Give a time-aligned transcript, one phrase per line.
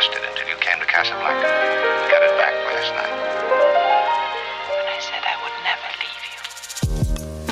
[0.00, 1.44] lost it until you came to Casablanca.
[1.44, 3.12] We got it back last night.
[4.72, 6.38] And I said I would never leave you.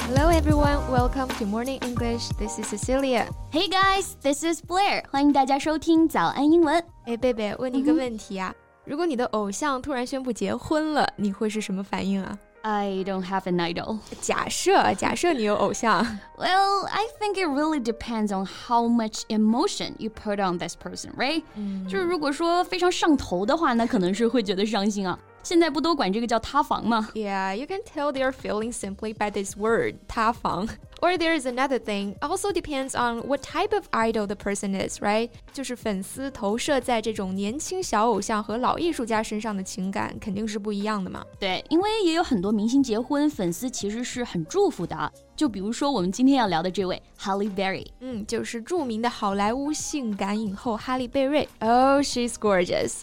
[0.06, 2.29] Hello everyone, welcome to Morning English.
[2.38, 3.29] This is Cecilia.
[3.50, 5.05] Hey guys, this is Blair.
[5.11, 6.82] 欢迎大家收听早安英文。
[7.07, 12.39] 哎，贝贝，问你一个问题啊，如果你的偶像突然宣布结婚了，你会是什么反应啊？
[12.62, 13.98] I don't have an idol.
[14.23, 16.02] 假设，假设你有偶像，
[16.39, 21.13] Well, I think it really depends on how much emotion you put on this person,
[21.17, 21.43] right?
[21.86, 25.18] 就是如果说非常上头的话，那可能是会觉得伤心啊。
[25.43, 27.07] 现在不都管这个叫塌房吗？
[27.13, 30.67] Yeah, you can tell they are feeling simply by this word, 塌房.
[31.00, 35.00] Or there is another thing, also depends on what type of idol the person is,
[35.00, 35.28] right?
[35.53, 41.22] 就是粉丝投射在这种年轻小偶像和老艺术家身上的情感肯定是不一样的嘛。
[41.39, 45.11] 对，因为也有很多明星结婚，粉丝其实是很祝福的啊。
[45.36, 47.86] 就比如说我们今天要聊的这位 Halle Berry。
[48.00, 51.48] 嗯，就是着名的好莱坞性感影后哈利贝瑞。
[51.58, 53.02] Oh, she's gorgeous.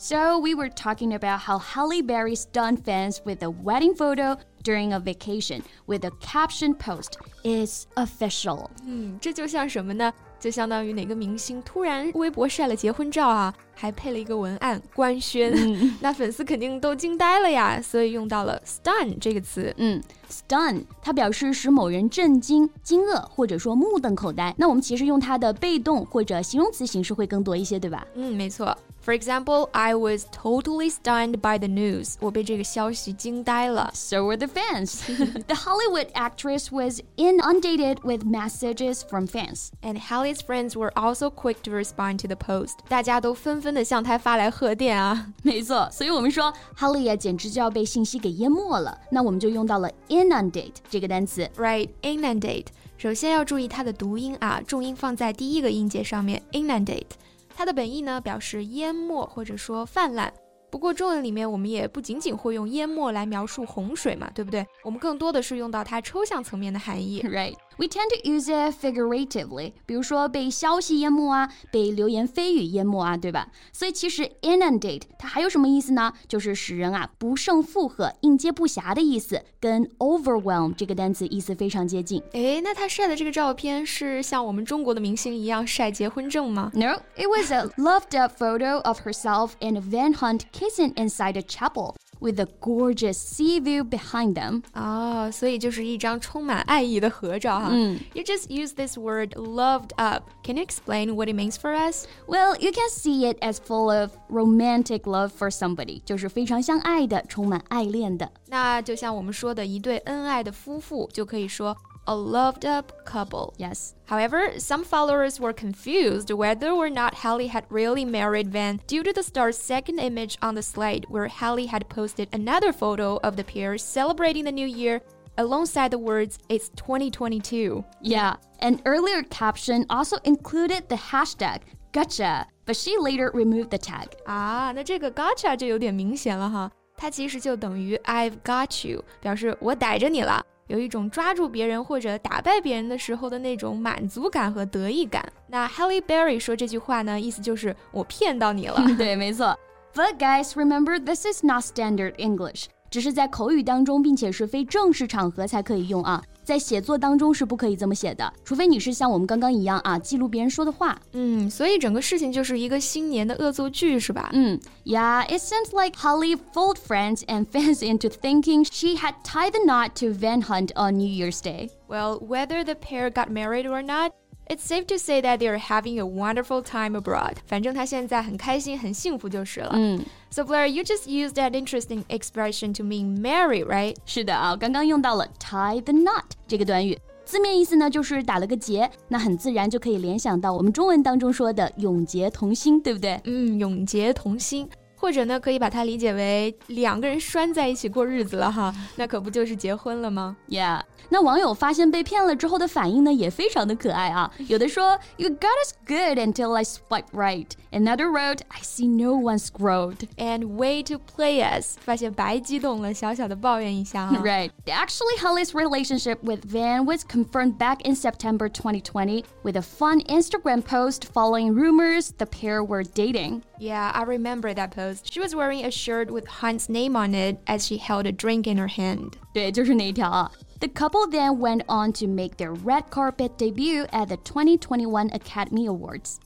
[0.00, 4.92] So we were talking about how Halle Berry stunned fans with a wedding photo during
[4.92, 8.70] a vacation with a caption post is official.
[8.86, 10.12] 嗯，这就像什么呢？
[10.38, 19.73] 就相当于哪个明星突然微博晒了结婚照啊， 还配了一个文案官宣，嗯、那粉丝肯定都惊呆了呀，所以用到了 “stun” 这个词。
[19.77, 24.53] 嗯，“stun” 它表示使某人震惊、惊愕，或者说目瞪口呆。
[24.57, 28.05] 那我们其实用它的被动或者形容词形式会更多一些，对吧？
[28.15, 28.77] 嗯，没错。
[29.05, 32.13] For example, I was totally stunned by the news.
[32.21, 33.91] 我被这个消息惊呆了。
[33.93, 35.01] So were the fans.
[35.47, 41.57] the Hollywood actress was inundated with messages from fans, and Halle's friends were also quick
[41.63, 42.75] to respond to the post.
[42.87, 45.27] 大家都纷纷的向他发来贺电啊。
[45.41, 48.95] 没错，所以我们说 Holly 啊，简直就要被信息给淹没了。
[49.09, 51.49] 那我们就用到了 inundate 这个单词。
[51.55, 52.67] Right, inundate.
[52.97, 56.43] 首先要注意它的读音啊，重音放在第一个音节上面。
[56.51, 57.07] inundate，
[57.55, 60.31] 它的本意呢表示淹没或者说泛滥。
[60.69, 64.65] 不过中文里面我们也不仅仅会用淹没来描述洪水嘛，对不对？
[64.83, 67.21] 我们更多的是用到它抽象层面的含义。
[67.29, 67.53] Right.
[67.78, 73.46] We tend to use it figuratively，比如说被消息淹没啊，被流言蜚语淹没啊，对吧？
[73.72, 76.12] 所以其实 inundate 它还有什么意思呢？
[76.26, 82.20] 就是使人啊不胜负荷、应接不暇的意思，跟 overwhelm 这个单词意思非常接近。
[82.32, 86.72] 诶，那他晒的这个照片是像我们中国的明星一样晒结婚证吗？
[86.74, 91.42] No, it was a loved up photo of herself and Van Hunt kissing inside a
[91.42, 94.62] chapel with a gorgeous sea view behind them.
[94.72, 97.68] 哦，所以就是一张充满爱意的合照哈。
[97.70, 100.24] 嗯 You just use this word loved up.
[100.42, 102.06] Can you explain what it means for us?
[102.26, 108.30] Well, you can see it as full of romantic love for somebody，就是非常相爱的，充满爱恋的。
[108.46, 111.76] 那就像我们说的一对恩爱的夫妇，就可以说
[112.07, 113.53] a loved up couple.
[113.57, 113.95] Yes.
[114.05, 119.13] However, some followers were confused whether or not Halle had really married Van due to
[119.13, 123.43] the star's second image on the slide, where Halle had posted another photo of the
[123.43, 125.01] pair celebrating the new year
[125.37, 127.83] alongside the words, It's 2022.
[128.01, 131.61] Yeah, an earlier caption also included the hashtag
[131.91, 134.09] gotcha, but she later removed the tag.
[134.27, 136.71] Ah, 啊，那这个 gotcha 就有点明显了哈。
[136.95, 140.43] 它其实就等于 I've got you，表示我逮着你了。
[140.67, 145.23] 有一种抓住别人或者打败别人的时候的那种满足感和得意感。
[145.47, 148.81] 那 Halle Berry 说这句话呢，意思就是我骗到你了。
[148.97, 149.57] 对，没错。
[149.93, 156.23] But guys, remember this is not standard English，只是在口语当中，并且是非正式场合才可以用啊。
[156.44, 160.98] 在写作当中是不可以这么写的，除非你是像我们刚刚一样啊，记录别人说的话。
[161.12, 164.30] 嗯，所以整个事情就是一个新年的恶作剧，是吧？
[164.32, 169.90] 嗯，Yeah, it seems like Holly fooled friends and fans into thinking she had tied the knot
[169.96, 171.70] to Van Hunt on New Year's Day.
[171.86, 174.12] Well, whether the pair got married or not.
[174.50, 177.34] It's safe to say that they are having a wonderful time abroad.
[177.46, 179.72] 反正他现在很开心、很幸福就是了。
[179.74, 183.94] 嗯 So Blair, you just used that interesting expression to mean marry, right?
[184.06, 193.20] 是的啊，刚刚用到了 tie the knot 这个短语，字面意思呢就是打了个结，那很自然就可以联想到我们中文当中说的永结同心，对不对？
[193.24, 194.66] 嗯，永结同心。
[195.02, 200.36] 或者呢，可以把它理解为两个人拴在一起过日子了哈，那可不就是结婚了吗？
[200.48, 200.80] Yeah，
[201.10, 204.30] 那网友发现被骗了之后的反应呢，也非常的可爱啊。
[204.48, 207.46] 有的说，You got us good until I swipe right.
[207.70, 210.08] Another wrote, I see no one scrolled.
[210.16, 214.18] And way to play us，发现白激动了，小小的抱怨一下哈。
[214.18, 214.50] Right.
[214.66, 220.62] Actually, Holly's relationship with Van was confirmed back in September 2020 with a fun Instagram
[220.62, 223.42] post following rumors the pair were dating.
[223.63, 225.13] Yeah, I remember that post.
[225.13, 228.45] She was wearing a shirt with Hunt's name on it as she held a drink
[228.45, 229.15] in her hand.
[229.33, 230.29] 对，就是那一条啊。
[230.59, 236.19] the couple then went on to make their red carpet debut at the 2021 Academy Awards.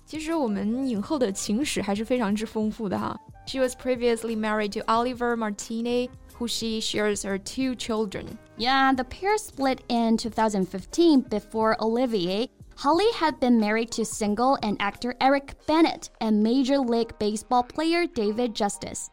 [3.45, 8.37] She was previously married to Olivier Martinez, who she shares her two children.
[8.57, 14.77] Yeah, the pair split in 2015 before Olivier, Holly had been married to single and
[14.79, 19.09] actor Eric Benét and Major League Baseball player David justice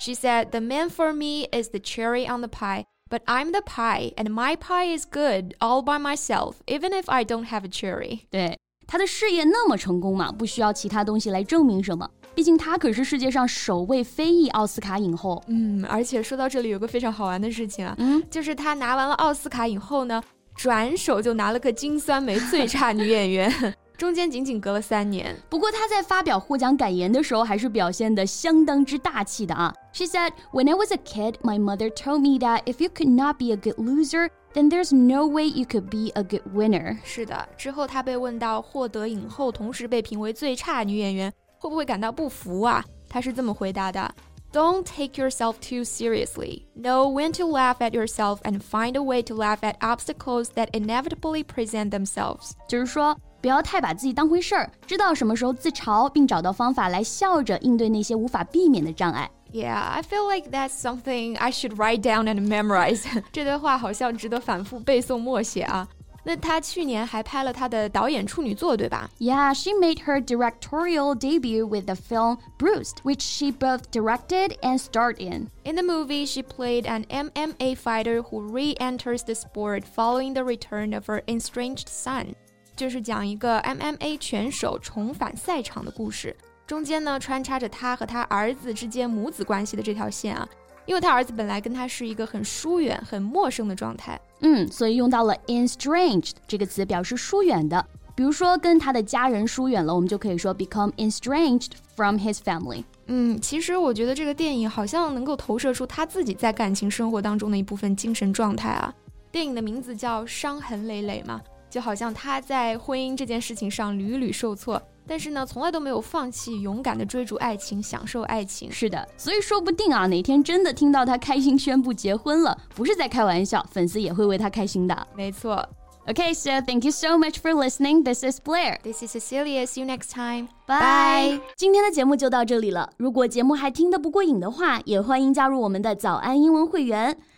[0.00, 3.62] she said, "The man for me is the cherry on the pie, but I'm the
[3.62, 7.68] pie, and my pie is good all by myself, even if I don't have a
[7.68, 12.10] cherry." 对，她的事业那么成功嘛，不需要其他东西来证明什么。
[12.38, 15.42] 毕竟她可是世界上首位非裔奥斯卡影后。
[15.48, 20.22] 嗯，而且说到这里有个非常好玩的事情啊，嗯，就是她拿完了奥斯卡影后呢，
[20.54, 23.74] 转手就拿了个金酸梅最差女演员。
[23.98, 25.34] 中间仅仅隔了三年。
[25.48, 29.74] 不过她在发表获奖感言的时候，还是表现得相当之大气的啊。
[29.92, 33.36] She said, "When I was a kid, my mother told me that if you could not
[33.40, 37.48] be a good loser, then there's no way you could be a good winner." 是的。
[37.56, 42.83] 之后她被问到获得影后，同时被评为最差女演员，会不会感到不服啊？
[43.09, 44.13] 她是这么回答的。
[44.51, 46.65] Don't take yourself too seriously.
[46.77, 50.69] Know when to laugh at yourself and find a way to laugh at obstacles that
[50.73, 52.51] inevitably present themselves.
[52.67, 59.27] 就是说，不要太把自己当回事儿，知道什么时候自嘲，并找到方法来笑着应对那些无法避免的障碍。
[59.51, 63.03] Yeah, I feel like that's something I should write down and memorize.
[63.31, 65.87] 这段话好像值得反复背诵默写啊。
[66.27, 69.09] 那她去年还拍了她的导演处女作，对吧？
[69.19, 75.17] Yeah, she made her directorial debut with the film Bruised, which she both directed and starred
[75.17, 75.49] in.
[75.63, 80.93] In the movie, she played an MMA fighter who re-enters the sport following the return
[80.93, 82.35] of her estranged son.
[82.75, 86.35] 就是讲一个 MMA 拳手重返赛场的故事，
[86.65, 90.47] 中间呢穿插着他和他儿子之间母子关系的这条线啊，
[90.88, 97.84] 因为他儿子本来跟他是一个很疏远、很陌生的状态，嗯，所以用到了 estranged 这个词表示疏远的，
[98.16, 102.82] 比如说跟他的家人疏远了，我们就可以说 become estranged from his family。
[103.04, 108.90] 嗯，其实我觉得这个电影好像能够投射出他自己在感情生活当中的一部分精神状态啊。
[109.30, 111.38] 电影的名字叫《伤痕累累》嘛。
[111.70, 118.70] 就好像他在婚姻这件事情上屡屡受挫，但是呢，从来都没有放弃勇敢的追逐爱情，享受爱情。
[118.70, 125.06] 是的，所以说不定啊，哪天真的听到他开心宣布结婚了，不是在开玩笑，粉丝也会为他开心的。
[125.14, 125.68] 没错。
[126.06, 128.02] Okay, so thank you so much for listening.
[128.02, 128.78] This is Blair.
[128.82, 129.66] This is Cecilia.
[129.66, 130.48] See you next time.
[130.66, 131.38] Bye.
[131.54, 132.88] 今天的节目就到这里了。
[132.96, 137.14] 如果节目还听得不过瘾的话，也欢迎加入我们的早安英文会员。